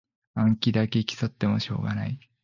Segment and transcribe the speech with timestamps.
[0.33, 2.17] 暗記だけ競ってもしょうがない